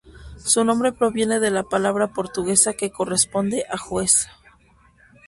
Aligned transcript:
Su 0.43 0.63
nombre 0.63 0.93
proviene 0.93 1.39
de 1.39 1.51
la 1.51 1.61
palabra 1.61 2.07
portuguesa 2.07 2.73
que 2.73 2.89
corresponde 2.89 3.65
a 3.69 3.77
"juez". 3.77 4.29